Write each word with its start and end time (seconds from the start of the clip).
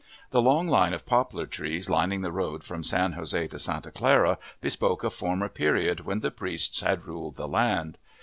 The 0.31 0.41
long 0.41 0.67
line 0.67 0.95
of 0.95 1.05
poplar 1.05 1.45
trees 1.45 1.87
lining 1.87 2.21
the 2.21 2.31
road 2.31 2.63
from 2.63 2.81
San 2.83 3.11
Jose 3.11 3.45
to 3.49 3.59
Santa 3.59 3.91
Clara 3.91 4.39
bespoke 4.59 5.03
a 5.03 5.11
former 5.11 5.47
period 5.47 6.05
when 6.07 6.21
the 6.21 6.31
priests 6.31 6.79
had 6.81 7.05
ruled 7.05 7.35
the 7.35 7.47
land. 7.47 7.99